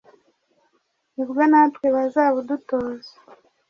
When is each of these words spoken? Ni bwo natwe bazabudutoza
Ni 1.13 1.23
bwo 1.29 1.41
natwe 1.51 1.87
bazabudutoza 1.95 3.11